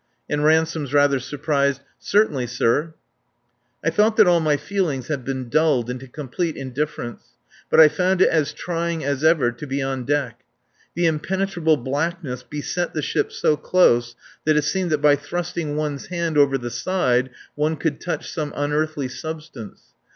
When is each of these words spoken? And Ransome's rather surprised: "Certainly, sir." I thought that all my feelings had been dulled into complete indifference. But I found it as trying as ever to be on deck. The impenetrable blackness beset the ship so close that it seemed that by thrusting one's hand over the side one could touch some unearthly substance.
And 0.27 0.43
Ransome's 0.43 0.95
rather 0.95 1.19
surprised: 1.19 1.81
"Certainly, 1.99 2.47
sir." 2.47 2.95
I 3.83 3.91
thought 3.91 4.17
that 4.17 4.25
all 4.25 4.39
my 4.39 4.57
feelings 4.57 5.09
had 5.09 5.23
been 5.23 5.47
dulled 5.47 5.91
into 5.91 6.07
complete 6.07 6.57
indifference. 6.57 7.35
But 7.69 7.79
I 7.79 7.87
found 7.87 8.19
it 8.19 8.27
as 8.29 8.51
trying 8.51 9.03
as 9.03 9.23
ever 9.23 9.51
to 9.51 9.67
be 9.67 9.79
on 9.79 10.05
deck. 10.05 10.41
The 10.95 11.05
impenetrable 11.05 11.77
blackness 11.77 12.41
beset 12.41 12.95
the 12.95 13.03
ship 13.03 13.31
so 13.31 13.55
close 13.55 14.15
that 14.43 14.57
it 14.57 14.63
seemed 14.63 14.89
that 14.89 15.03
by 15.03 15.15
thrusting 15.17 15.75
one's 15.75 16.07
hand 16.07 16.35
over 16.35 16.57
the 16.57 16.71
side 16.71 17.29
one 17.53 17.75
could 17.77 18.01
touch 18.01 18.27
some 18.31 18.53
unearthly 18.55 19.07
substance. 19.07 19.93